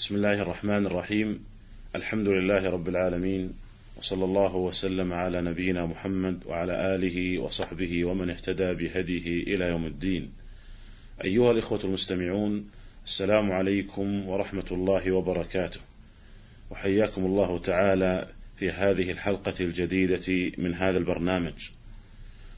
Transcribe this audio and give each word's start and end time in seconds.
بسم 0.00 0.14
الله 0.14 0.42
الرحمن 0.42 0.86
الرحيم 0.86 1.44
الحمد 1.96 2.28
لله 2.28 2.70
رب 2.70 2.88
العالمين 2.88 3.52
وصلى 3.98 4.24
الله 4.24 4.56
وسلم 4.56 5.12
على 5.12 5.40
نبينا 5.40 5.86
محمد 5.86 6.40
وعلى 6.46 6.94
آله 6.94 7.38
وصحبه 7.38 8.04
ومن 8.04 8.30
اهتدى 8.30 8.74
بهديه 8.74 9.42
إلى 9.42 9.64
يوم 9.64 9.86
الدين. 9.86 10.32
أيها 11.24 11.52
الإخوة 11.52 11.80
المستمعون 11.84 12.66
السلام 13.04 13.52
عليكم 13.52 14.28
ورحمة 14.28 14.64
الله 14.72 15.12
وبركاته. 15.12 15.80
وحياكم 16.70 17.26
الله 17.26 17.58
تعالى 17.58 18.28
في 18.56 18.70
هذه 18.70 19.10
الحلقة 19.10 19.54
الجديدة 19.60 20.52
من 20.58 20.74
هذا 20.74 20.98
البرنامج. 20.98 21.70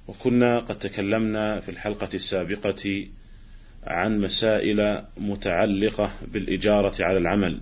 وكنا 0.08 0.58
قد 0.58 0.78
تكلمنا 0.78 1.60
في 1.60 1.68
الحلقة 1.68 2.08
السابقة 2.14 3.06
عن 3.86 4.20
مسائل 4.20 5.02
متعلقة 5.16 6.10
بالإجارة 6.32 7.04
على 7.04 7.18
العمل. 7.18 7.58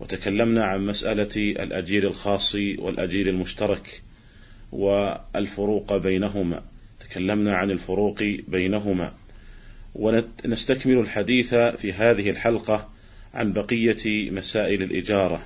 وتكلمنا 0.00 0.64
عن 0.64 0.86
مسألة 0.86 1.36
الأجير 1.36 2.06
الخاص 2.06 2.54
والأجير 2.54 3.28
المشترك 3.28 4.02
والفروق 4.72 5.96
بينهما. 5.96 6.62
تكلمنا 7.00 7.56
عن 7.56 7.70
الفروق 7.70 8.22
بينهما. 8.48 9.12
ونستكمل 9.94 10.98
الحديث 10.98 11.54
في 11.54 11.92
هذه 11.92 12.30
الحلقة 12.30 12.88
عن 13.34 13.52
بقية 13.52 14.30
مسائل 14.30 14.82
الإجارة. 14.82 15.42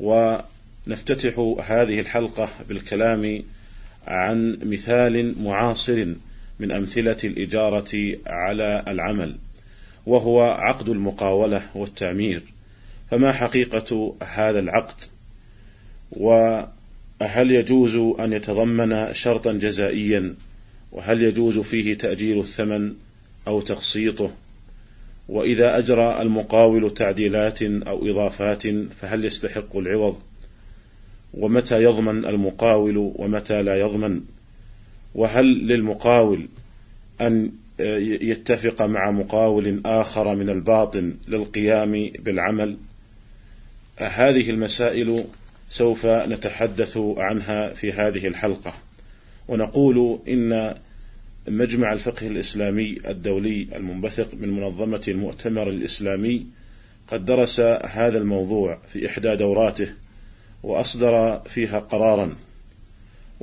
ونفتتح 0.00 1.38
هذه 1.66 2.00
الحلقة 2.00 2.48
بالكلام 2.68 3.42
عن 4.06 4.58
مثال 4.62 5.42
معاصر 5.42 6.06
من 6.58 6.70
أمثلة 6.70 7.16
الإجارة 7.24 8.16
على 8.26 8.84
العمل 8.88 9.36
وهو 10.06 10.42
عقد 10.42 10.88
المقاولة 10.88 11.62
والتعمير. 11.74 12.42
فما 13.10 13.32
حقيقة 13.32 14.14
هذا 14.22 14.58
العقد؟ 14.58 14.94
وهل 16.12 17.50
يجوز 17.50 17.96
أن 17.96 18.32
يتضمن 18.32 19.14
شرطا 19.14 19.52
جزائيا؟ 19.52 20.36
وهل 20.92 21.22
يجوز 21.22 21.58
فيه 21.58 21.94
تأجير 21.94 22.40
الثمن 22.40 22.94
أو 23.48 23.60
تقسيطه 23.60 24.30
وإذا 25.28 25.78
أجرى 25.78 26.22
المقاول 26.22 26.94
تعديلات 26.94 27.62
أو 27.62 28.10
إضافات 28.10 28.62
فهل 29.00 29.24
يستحق 29.24 29.76
العوض؟ 29.76 30.20
ومتى 31.34 31.82
يضمن 31.82 32.24
المقاول 32.24 32.96
ومتى 32.96 33.62
لا 33.62 33.80
يضمن؟ 33.80 34.20
وهل 35.14 35.66
للمقاول 35.66 36.48
أن 37.20 37.52
يتفق 37.80 38.82
مع 38.82 39.10
مقاول 39.10 39.82
آخر 39.86 40.34
من 40.34 40.50
الباطن 40.50 41.16
للقيام 41.28 42.10
بالعمل؟ 42.18 42.76
هذه 43.96 44.50
المسائل 44.50 45.24
سوف 45.68 46.06
نتحدث 46.06 46.98
عنها 47.16 47.74
في 47.74 47.92
هذه 47.92 48.26
الحلقة. 48.26 48.74
ونقول 49.48 50.20
إن 50.28 50.74
مجمع 51.48 51.92
الفقه 51.92 52.26
الإسلامي 52.26 52.98
الدولي 53.08 53.68
المنبثق 53.74 54.34
من 54.34 54.50
منظمة 54.60 55.02
المؤتمر 55.08 55.68
الإسلامي 55.68 56.46
قد 57.08 57.24
درس 57.24 57.60
هذا 57.84 58.18
الموضوع 58.18 58.78
في 58.92 59.06
إحدى 59.06 59.36
دوراته 59.36 59.88
وأصدر 60.62 61.40
فيها 61.40 61.78
قرارا. 61.78 62.34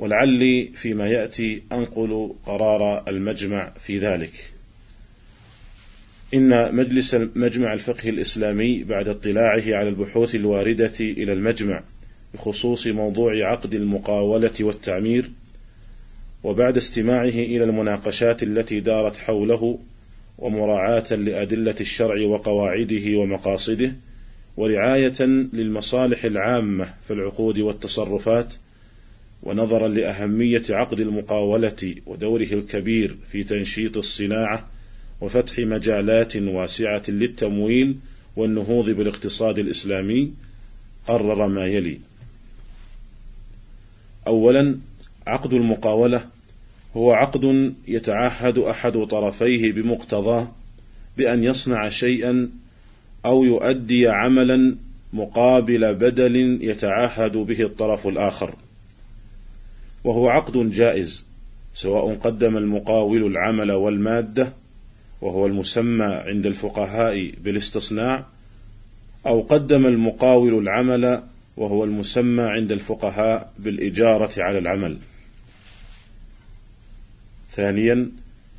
ولعلي 0.02 0.70
فيما 0.74 1.06
يأتي 1.06 1.62
أنقل 1.72 2.34
قرار 2.46 3.08
المجمع 3.08 3.72
في 3.86 3.98
ذلك. 3.98 4.52
إن 6.34 6.74
مجلس 6.74 7.14
مجمع 7.14 7.72
الفقه 7.72 8.08
الإسلامي 8.08 8.84
بعد 8.84 9.08
اطلاعه 9.08 9.62
على 9.66 9.88
البحوث 9.88 10.34
الواردة 10.34 10.92
إلى 11.00 11.32
المجمع 11.32 11.82
بخصوص 12.34 12.86
موضوع 12.86 13.50
عقد 13.50 13.74
المقاولة 13.74 14.52
والتعمير 14.60 15.30
وبعد 16.44 16.76
استماعه 16.76 17.24
إلى 17.24 17.64
المناقشات 17.64 18.42
التي 18.42 18.80
دارت 18.80 19.16
حوله 19.16 19.78
ومراعاة 20.38 21.14
لأدلة 21.14 21.76
الشرع 21.80 22.26
وقواعده 22.26 23.16
ومقاصده 23.18 23.92
ورعاية 24.56 25.22
للمصالح 25.52 26.24
العامة 26.24 26.94
في 27.06 27.12
العقود 27.12 27.58
والتصرفات 27.58 28.54
ونظرا 29.42 29.88
لأهمية 29.88 30.62
عقد 30.70 31.00
المقاولة 31.00 31.94
ودوره 32.06 32.48
الكبير 32.52 33.16
في 33.32 33.44
تنشيط 33.44 33.96
الصناعة 33.96 34.68
وفتح 35.20 35.58
مجالات 35.58 36.36
واسعة 36.36 37.02
للتمويل 37.08 37.96
والنهوض 38.36 38.90
بالاقتصاد 38.90 39.58
الإسلامي 39.58 40.32
قرر 41.08 41.46
ما 41.48 41.66
يلي. 41.66 41.98
اولا 44.26 44.78
عقد 45.26 45.52
المقاولة 45.52 46.26
هو 46.96 47.12
عقد 47.12 47.74
يتعهد 47.88 48.58
أحد 48.58 48.92
طرفيه 48.92 49.72
بمقتضاه 49.72 50.52
بأن 51.16 51.44
يصنع 51.44 51.88
شيئا 51.88 52.50
أو 53.24 53.44
يؤدي 53.44 54.08
عملا 54.08 54.76
مقابل 55.12 55.94
بدل 55.94 56.58
يتعهد 56.62 57.36
به 57.36 57.62
الطرف 57.62 58.06
الآخر. 58.06 58.54
وهو 60.04 60.28
عقد 60.28 60.70
جائز 60.70 61.26
سواء 61.74 62.14
قدم 62.14 62.56
المقاول 62.56 63.26
العمل 63.26 63.72
والمادة 63.72 64.52
وهو 65.20 65.46
المسمى 65.46 66.04
عند 66.04 66.46
الفقهاء 66.46 67.30
بالاستصناع 67.44 68.26
أو 69.26 69.40
قدم 69.40 69.86
المقاول 69.86 70.58
العمل 70.58 71.22
وهو 71.56 71.84
المسمى 71.84 72.42
عند 72.42 72.72
الفقهاء 72.72 73.52
بالإجارة 73.58 74.42
على 74.42 74.58
العمل. 74.58 74.98
ثانيا 77.50 78.10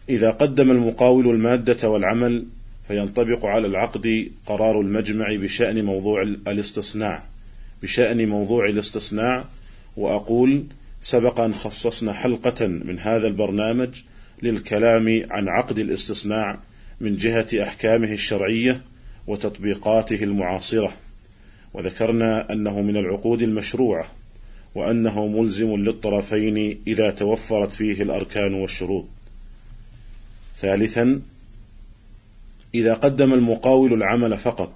إذا 0.09 0.31
قدم 0.31 0.71
المقاول 0.71 1.29
المادة 1.29 1.89
والعمل 1.89 2.45
فينطبق 2.87 3.45
على 3.45 3.67
العقد 3.67 4.31
قرار 4.45 4.81
المجمع 4.81 5.35
بشأن 5.35 5.85
موضوع 5.85 6.21
الاستصناع 6.21 7.23
بشأن 7.83 8.27
موضوع 8.29 8.69
الاستصناع 8.69 9.45
وأقول 9.97 10.63
سبق 11.03 11.39
أن 11.39 11.53
خصصنا 11.53 12.13
حلقة 12.13 12.67
من 12.67 12.99
هذا 12.99 13.27
البرنامج 13.27 14.01
للكلام 14.43 15.25
عن 15.29 15.49
عقد 15.49 15.79
الاستصناع 15.79 16.59
من 17.01 17.17
جهة 17.17 17.47
أحكامه 17.63 18.11
الشرعية 18.11 18.81
وتطبيقاته 19.27 20.23
المعاصرة، 20.23 20.93
وذكرنا 21.73 22.53
أنه 22.53 22.81
من 22.81 22.97
العقود 22.97 23.41
المشروعة، 23.41 24.05
وأنه 24.75 25.27
ملزم 25.27 25.75
للطرفين 25.75 26.81
إذا 26.87 27.11
توفرت 27.11 27.71
فيه 27.71 28.03
الأركان 28.03 28.53
والشروط. 28.53 29.05
ثالثا: 30.57 31.21
إذا 32.75 32.93
قدم 32.93 33.33
المقاول 33.33 33.93
العمل 33.93 34.37
فقط، 34.37 34.75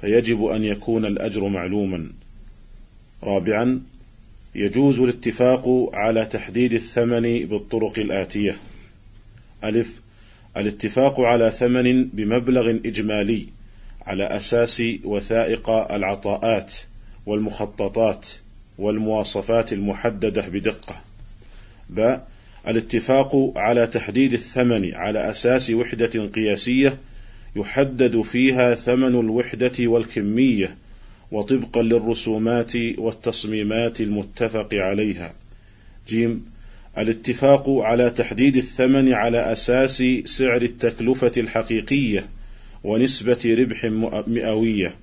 فيجب 0.00 0.44
أن 0.44 0.64
يكون 0.64 1.04
الأجر 1.04 1.48
معلوما. 1.48 2.12
رابعا: 3.22 3.82
يجوز 4.54 5.00
الاتفاق 5.00 5.90
على 5.94 6.24
تحديد 6.24 6.72
الثمن 6.72 7.46
بالطرق 7.46 7.98
الآتية: 7.98 8.56
ألف 9.64 10.00
الاتفاق 10.56 11.20
على 11.20 11.50
ثمن 11.50 12.04
بمبلغ 12.08 12.70
إجمالي 12.70 13.46
على 14.06 14.24
أساس 14.24 14.82
وثائق 15.04 15.70
العطاءات 15.70 16.74
والمخططات 17.26 18.28
والمواصفات 18.78 19.72
المحددة 19.72 20.48
بدقة. 20.48 21.00
ب 21.90 22.16
الاتفاق 22.68 23.52
على 23.56 23.86
تحديد 23.86 24.32
الثمن 24.32 24.94
على 24.94 25.30
أساس 25.30 25.70
وحدة 25.70 26.26
قياسية 26.26 26.98
يحدد 27.56 28.20
فيها 28.20 28.74
ثمن 28.74 29.20
الوحدة 29.20 29.72
والكمية 29.80 30.76
وطبقا 31.32 31.82
للرسومات 31.82 32.72
والتصميمات 32.98 34.00
المتفق 34.00 34.74
عليها. 34.74 35.34
جيم 36.08 36.44
الاتفاق 36.98 37.70
على 37.70 38.10
تحديد 38.10 38.56
الثمن 38.56 39.12
على 39.12 39.52
أساس 39.52 40.02
سعر 40.24 40.62
التكلفة 40.62 41.32
الحقيقية 41.36 42.26
ونسبة 42.84 43.56
ربح 43.58 43.84
مئوية، 44.26 44.94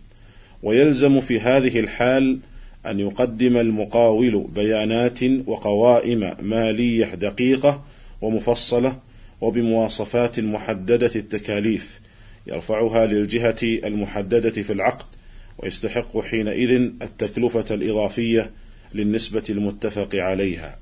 ويلزم 0.63 1.21
في 1.21 1.39
هذه 1.39 1.79
الحال 1.79 2.39
أن 2.85 2.99
يقدم 2.99 3.57
المقاول 3.57 4.47
بيانات 4.55 5.19
وقوائم 5.23 6.33
مالية 6.41 7.05
دقيقة 7.05 7.83
ومفصلة 8.21 8.99
وبمواصفات 9.41 10.39
محددة 10.39 11.11
التكاليف 11.15 11.99
يرفعها 12.47 13.05
للجهة 13.05 13.57
المحددة 13.63 14.61
في 14.61 14.73
العقد 14.73 15.18
ويستحق 15.59 16.19
حينئذ 16.19 16.71
التكلفة 17.01 17.75
الإضافية 17.75 18.51
للنسبة 18.93 19.43
المتفق 19.49 20.15
عليها. 20.15 20.79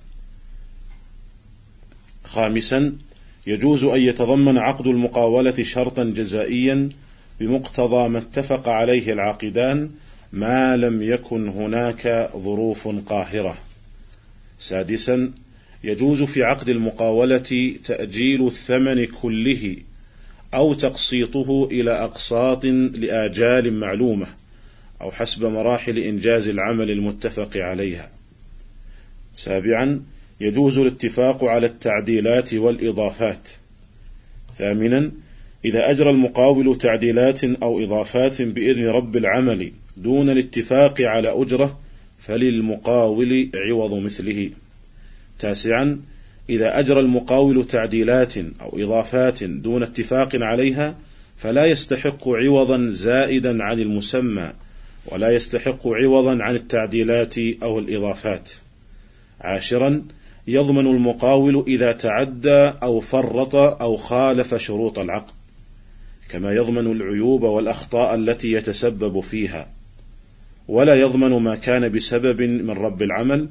خامسا 2.24 2.96
يجوز 3.48 3.84
أن 3.84 4.02
يتضمن 4.02 4.58
عقد 4.58 4.88
المقاولة 4.88 5.64
شرطا 5.64 6.04
جزائيا 6.04 6.90
بمقتضى 7.40 8.08
ما 8.10 8.18
اتفق 8.18 8.70
عليه 8.70 9.14
العاقدان 9.14 9.90
ما 10.34 10.78
لم 10.78 11.02
يكن 11.02 11.48
هناك 11.48 12.30
ظروف 12.38 12.88
قاهرة. 12.88 13.58
سادسا 14.60 15.32
يجوز 15.84 16.24
في 16.24 16.44
عقد 16.44 16.70
المقاولة 16.70 17.76
تأجيل 17.86 18.48
الثمن 18.48 19.06
كله 19.06 19.76
أو 20.54 20.74
تقسيطه 20.74 21.68
إلى 21.72 21.92
أقساط 21.92 22.66
لآجال 22.66 23.80
معلومة 23.80 24.28
أو 25.02 25.12
حسب 25.12 25.46
مراحل 25.46 25.98
إنجاز 25.98 26.48
العمل 26.48 26.92
المتفق 26.92 27.58
عليها. 27.58 28.10
سابعا 29.34 30.04
يجوز 30.42 30.80
الاتفاق 30.80 31.44
على 31.44 31.66
التعديلات 31.66 32.54
والإضافات. 32.54 33.50
ثامنا 34.58 35.12
إذا 35.66 35.92
أجرى 35.92 36.10
المقاول 36.10 36.78
تعديلات 36.78 37.44
أو 37.44 37.84
إضافات 37.84 38.42
بإذن 38.42 38.88
رب 38.88 39.18
العمل 39.18 39.72
دون 39.98 40.30
الاتفاق 40.30 41.02
على 41.02 41.42
أجرة 41.42 41.80
فللمقاول 42.20 43.50
عوض 43.56 43.94
مثله. 43.94 44.50
تاسعا 45.40 46.02
إذا 46.50 46.80
أجرى 46.80 47.00
المقاول 47.00 47.68
تعديلات 47.68 48.38
أو 48.38 48.80
إضافات 48.80 49.44
دون 49.44 49.84
اتفاق 49.84 50.36
عليها 50.36 50.96
فلا 51.38 51.66
يستحق 51.66 52.30
عوضا 52.30 52.90
زائدا 52.92 53.64
عن 53.64 53.80
المسمى 53.80 54.54
ولا 55.08 55.30
يستحق 55.30 55.88
عوضا 55.88 56.44
عن 56.44 56.56
التعديلات 56.56 57.38
أو 57.38 57.80
الإضافات. 57.80 58.50
عاشرا 59.42 60.04
يضمن 60.48 60.88
المقاول 60.88 61.64
إذا 61.68 61.92
تعدى 61.92 62.74
أو 62.84 63.00
فرط 63.00 63.56
أو 63.56 63.96
خالف 63.96 64.56
شروط 64.56 65.00
العقد، 65.00 65.34
كما 66.30 66.54
يضمن 66.54 66.92
العيوب 66.92 67.44
والأخطاء 67.44 68.16
التي 68.16 68.52
يتسبب 68.52 69.20
فيها، 69.20 69.70
ولا 70.68 70.96
يضمن 70.96 71.30
ما 71.30 71.56
كان 71.56 71.90
بسبب 71.90 72.42
من 72.42 72.72
رب 72.72 73.02
العمل 73.02 73.50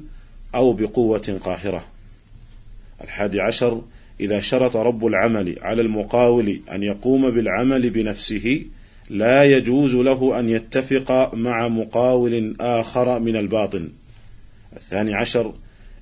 أو 0.55 0.73
بقوة 0.73 1.39
قاهرة. 1.43 1.85
الحادي 3.03 3.41
عشر 3.41 3.81
إذا 4.19 4.39
شرط 4.39 4.77
رب 4.77 5.05
العمل 5.05 5.55
على 5.61 5.81
المقاول 5.81 6.59
أن 6.71 6.83
يقوم 6.83 7.29
بالعمل 7.29 7.89
بنفسه 7.89 8.65
لا 9.09 9.43
يجوز 9.43 9.95
له 9.95 10.39
أن 10.39 10.49
يتفق 10.49 11.35
مع 11.35 11.67
مقاول 11.67 12.55
آخر 12.59 13.19
من 13.19 13.35
الباطن. 13.35 13.89
الثاني 14.75 15.13
عشر 15.13 15.53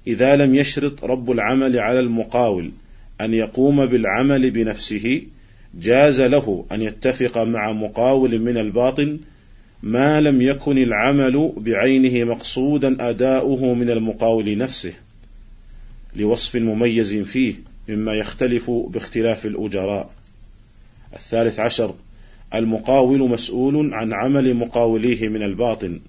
إذا 0.07 0.35
لم 0.35 0.55
يشرط 0.55 1.03
رب 1.03 1.31
العمل 1.31 1.79
على 1.79 1.99
المقاول 1.99 2.71
أن 3.21 3.33
يقوم 3.33 3.85
بالعمل 3.85 4.51
بنفسه 4.51 5.21
جاز 5.79 6.21
له 6.21 6.65
أن 6.71 6.81
يتفق 6.81 7.37
مع 7.37 7.71
مقاول 7.71 8.39
من 8.39 8.57
الباطن 8.57 9.19
ما 9.83 10.21
لم 10.21 10.41
يكن 10.41 10.77
العمل 10.77 11.53
بعينه 11.57 12.23
مقصودا 12.23 13.09
أداؤه 13.09 13.73
من 13.73 13.89
المقاول 13.89 14.57
نفسه 14.57 14.93
لوصف 16.15 16.55
مميز 16.55 17.15
فيه 17.15 17.53
مما 17.89 18.13
يختلف 18.13 18.71
باختلاف 18.71 19.45
الأجراء. 19.45 20.13
الثالث 21.13 21.59
عشر 21.59 21.95
المقاول 22.55 23.29
مسؤول 23.29 23.93
عن 23.93 24.13
عمل 24.13 24.53
مقاوليه 24.53 25.29
من 25.29 25.43
الباطن 25.43 25.99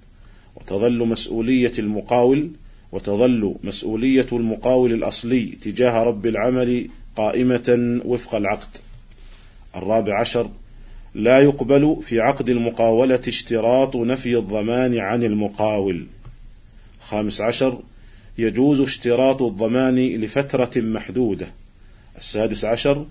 وتظل 0.57 0.99
مسؤولية 0.99 1.73
المقاول 1.79 2.51
وتظل 2.93 3.55
مسؤولية 3.65 4.27
المقاول 4.33 4.93
الأصلي 4.93 5.47
تجاه 5.47 6.03
رب 6.03 6.27
العمل 6.27 6.89
قائمة 7.17 8.01
وفق 8.05 8.35
العقد. 8.35 8.69
الرابع 9.77 10.21
عشر 10.21 10.51
لا 11.15 11.39
يقبل 11.39 11.97
في 12.03 12.21
عقد 12.21 12.49
المقاولة 12.49 13.21
اشتراط 13.29 13.97
نفي 13.97 14.37
الضمان 14.37 14.99
عن 14.99 15.25
المقاول. 15.25 16.07
خامس 17.01 17.41
عشر 17.41 17.81
يجوز 18.39 18.81
اشتراط 18.81 19.43
الضمان 19.43 19.97
لفترة 19.97 20.71
محدودة. 20.77 21.47
السادس 22.19 22.65
عشر 22.65 23.07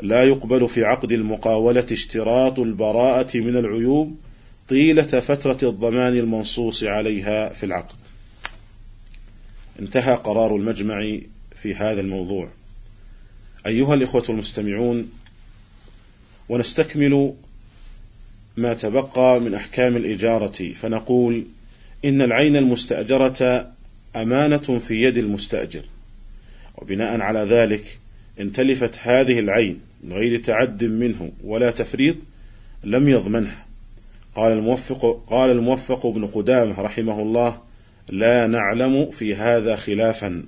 لا 0.00 0.24
يقبل 0.24 0.68
في 0.68 0.84
عقد 0.84 1.12
المقاولة 1.12 1.86
اشتراط 1.92 2.58
البراءة 2.58 3.38
من 3.38 3.56
العيوب 3.56 4.16
طيلة 4.68 5.02
فترة 5.02 5.68
الضمان 5.68 6.18
المنصوص 6.18 6.84
عليها 6.84 7.48
في 7.48 7.66
العقد. 7.66 7.94
انتهى 9.80 10.14
قرار 10.14 10.56
المجمع 10.56 11.18
في 11.56 11.74
هذا 11.74 12.00
الموضوع. 12.00 12.48
أيها 13.66 13.94
الإخوة 13.94 14.24
المستمعون، 14.28 15.10
ونستكمل 16.48 17.34
ما 18.56 18.74
تبقى 18.74 19.40
من 19.40 19.54
أحكام 19.54 19.96
الإجارة 19.96 20.72
فنقول: 20.72 21.46
إن 22.04 22.22
العين 22.22 22.56
المستأجرة 22.56 23.70
أمانة 24.16 24.78
في 24.78 25.02
يد 25.02 25.18
المستأجر، 25.18 25.82
وبناء 26.76 27.20
على 27.20 27.40
ذلك 27.40 27.98
إن 28.40 28.52
تلفت 28.52 28.98
هذه 29.02 29.38
العين 29.38 29.80
من 30.04 30.12
غير 30.12 30.40
تعد 30.40 30.84
منه 30.84 31.32
ولا 31.44 31.70
تفريط 31.70 32.16
لم 32.84 33.08
يضمنها. 33.08 33.66
قال 34.36 34.52
الموفق 34.52 35.24
قال 35.26 35.50
الموفق 35.50 36.06
بن 36.06 36.26
قدامة 36.26 36.80
رحمه 36.80 37.22
الله: 37.22 37.58
لا 38.08 38.46
نعلم 38.46 39.10
في 39.10 39.34
هذا 39.34 39.76
خلافا 39.76 40.44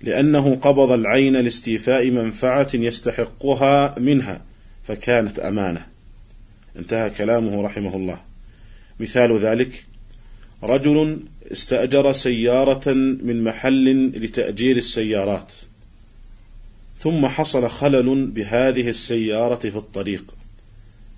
لأنه 0.00 0.54
قبض 0.54 0.92
العين 0.92 1.36
لاستيفاء 1.36 2.10
منفعة 2.10 2.68
يستحقها 2.74 3.98
منها 3.98 4.42
فكانت 4.84 5.38
أمانة. 5.38 5.86
انتهى 6.78 7.10
كلامه 7.10 7.62
رحمه 7.62 7.96
الله. 7.96 8.18
مثال 9.00 9.38
ذلك 9.38 9.84
رجل 10.62 11.20
استأجر 11.52 12.12
سيارة 12.12 12.92
من 13.22 13.44
محل 13.44 14.06
لتأجير 14.16 14.76
السيارات، 14.76 15.52
ثم 16.98 17.26
حصل 17.26 17.68
خلل 17.68 18.26
بهذه 18.26 18.88
السيارة 18.88 19.68
في 19.70 19.76
الطريق، 19.76 20.34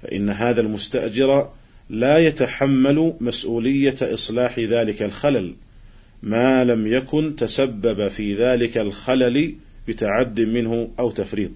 فإن 0.03 0.31
هذا 0.31 0.61
المستأجر 0.61 1.51
لا 1.91 2.19
يتحمل 2.19 3.15
مسؤولية 3.21 3.97
إصلاح 4.03 4.59
ذلك 4.59 5.03
الخلل، 5.03 5.55
ما 6.23 6.65
لم 6.65 6.87
يكن 6.87 7.37
تسبب 7.37 8.09
في 8.09 8.35
ذلك 8.35 8.79
الخلل 8.79 9.55
بتعد 9.89 10.41
منه 10.41 10.91
أو 10.99 11.11
تفريط. 11.11 11.51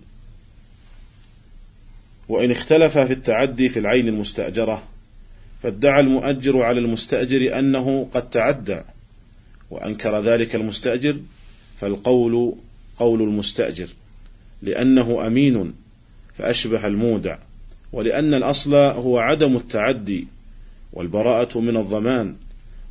وإن 2.29 2.51
اختلف 2.51 2.99
في 2.99 3.13
التعدي 3.13 3.69
في 3.69 3.79
العين 3.79 4.09
المستأجرة 4.09 4.83
فادعى 5.63 6.01
المؤجر 6.01 6.63
على 6.63 6.81
المستأجر 6.81 7.59
أنه 7.59 8.09
قد 8.13 8.31
تعدى 8.31 8.81
وأنكر 9.70 10.20
ذلك 10.20 10.55
المستأجر 10.55 11.17
فالقول 11.81 12.55
قول 12.96 13.23
المستأجر 13.23 13.89
لأنه 14.63 15.27
أمين 15.27 15.75
فأشبه 16.35 16.87
المودع 16.87 17.39
ولأن 17.93 18.35
الأصل 18.35 18.75
هو 18.75 19.19
عدم 19.19 19.57
التعدي 19.57 20.27
والبراءة 20.93 21.59
من 21.59 21.77
الضمان 21.77 22.35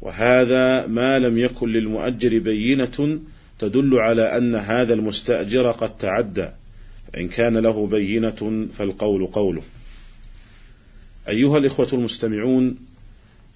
وهذا 0.02 0.88
ما 0.88 1.20
لم 1.20 1.38
يكن 1.38 1.70
للمؤجر 1.70 2.40
بينة 2.40 3.20
تدل 3.60 4.00
على 4.00 4.38
أن 4.38 4.56
هذا 4.56 4.94
المستأجر 4.94 5.72
قد 5.72 5.98
تعدى 5.98 6.48
فإن 7.14 7.28
كان 7.28 7.58
له 7.58 7.88
بينة 7.88 8.68
فالقول 8.78 9.28
قوله. 9.28 9.62
أيها 11.28 11.58
الإخوة 11.58 11.88
المستمعون 11.94 12.76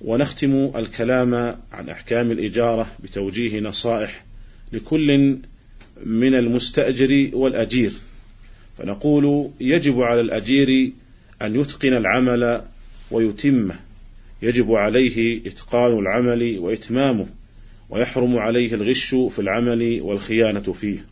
ونختم 0.01 0.71
الكلام 0.75 1.33
عن 1.71 1.89
أحكام 1.89 2.31
الإجارة 2.31 2.87
بتوجيه 3.03 3.59
نصائح 3.59 4.25
لكل 4.73 5.37
من 6.03 6.35
المستأجر 6.35 7.29
والأجير. 7.33 7.91
فنقول 8.77 9.49
يجب 9.59 10.01
على 10.01 10.21
الأجير 10.21 10.91
أن 11.41 11.55
يتقن 11.55 11.93
العمل 11.93 12.61
ويتمه 13.11 13.75
يجب 14.41 14.71
عليه 14.71 15.41
إتقان 15.47 15.99
العمل 15.99 16.57
وإتمامه 16.59 17.27
ويحرم 17.89 18.37
عليه 18.37 18.73
الغش 18.73 19.15
في 19.15 19.39
العمل 19.39 19.99
والخيانة 20.01 20.59
فيه. 20.59 21.05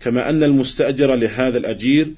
كما 0.00 0.30
أن 0.30 0.42
المستأجر 0.42 1.14
لهذا 1.14 1.58
الأجير 1.58 2.12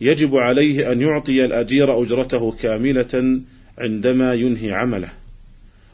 يجب 0.00 0.36
عليه 0.36 0.92
أن 0.92 1.00
يعطي 1.00 1.44
الأجير 1.44 2.02
أجرته 2.02 2.52
كاملة 2.52 3.40
عندما 3.78 4.34
ينهي 4.34 4.72
عمله. 4.72 5.08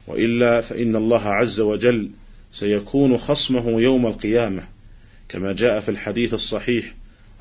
وإلا 0.06 0.60
فإن 0.60 0.96
الله 0.96 1.28
عز 1.28 1.60
وجل 1.60 2.10
سيكون 2.52 3.16
خصمه 3.16 3.80
يوم 3.80 4.06
القيامة. 4.06 4.62
كما 5.30 5.52
جاء 5.52 5.80
في 5.80 5.88
الحديث 5.88 6.34
الصحيح 6.34 6.94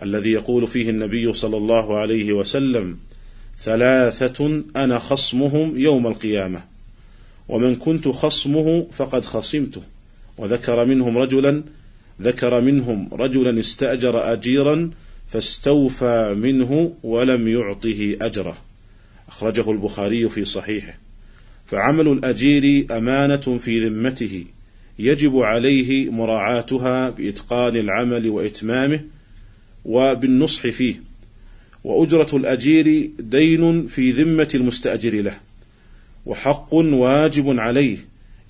الذي 0.03 0.31
يقول 0.31 0.67
فيه 0.67 0.89
النبي 0.89 1.33
صلى 1.33 1.57
الله 1.57 1.97
عليه 1.97 2.33
وسلم 2.33 2.97
ثلاثة 3.59 4.63
أنا 4.75 4.99
خصمهم 4.99 5.79
يوم 5.79 6.07
القيامة 6.07 6.63
ومن 7.47 7.75
كنت 7.75 8.07
خصمه 8.07 8.87
فقد 8.91 9.25
خصمته 9.25 9.81
وذكر 10.37 10.85
منهم 10.85 11.17
رجلا 11.17 11.63
ذكر 12.21 12.61
منهم 12.61 13.09
رجلا 13.13 13.59
استأجر 13.59 14.33
أجيرا 14.33 14.91
فاستوفى 15.27 16.35
منه 16.37 16.93
ولم 17.03 17.47
يعطه 17.47 18.17
أجره. 18.21 18.57
أخرجه 19.27 19.71
البخاري 19.71 20.29
في 20.29 20.45
صحيحه. 20.45 20.97
فعمل 21.65 22.07
الأجير 22.07 22.85
أمانة 22.97 23.57
في 23.57 23.87
ذمته. 23.87 24.45
يجب 24.99 25.37
عليه 25.37 26.09
مراعاتها 26.09 27.09
بإتقان 27.09 27.75
العمل 27.75 28.29
وإتمامه 28.29 29.01
وبالنصح 29.85 30.67
فيه. 30.67 31.01
وأجرة 31.83 32.27
الأجير 32.33 33.09
دين 33.19 33.87
في 33.87 34.11
ذمة 34.11 34.49
المستأجر 34.55 35.21
له 35.21 35.37
وحق 36.25 36.73
واجب 36.73 37.59
عليه 37.59 37.97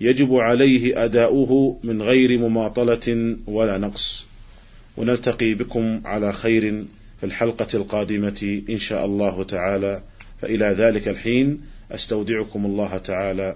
يجب 0.01 0.35
عليه 0.35 1.05
أداؤه 1.05 1.79
من 1.83 2.01
غير 2.01 2.37
مماطلة 2.37 3.37
ولا 3.47 3.77
نقص. 3.77 4.25
ونلتقي 4.97 5.53
بكم 5.53 6.01
على 6.05 6.33
خير 6.33 6.83
في 7.19 7.25
الحلقة 7.25 7.67
القادمة 7.73 8.61
إن 8.69 8.77
شاء 8.77 9.05
الله 9.05 9.43
تعالى. 9.43 10.03
فإلى 10.41 10.65
ذلك 10.65 11.07
الحين 11.07 11.61
أستودعكم 11.91 12.65
الله 12.65 12.97
تعالى. 12.97 13.55